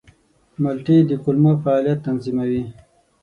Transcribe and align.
مالټې 0.61 0.97
د 1.09 1.11
کولمو 1.23 1.51
فعالیت 1.63 1.99
تنظیموي. 2.07 2.63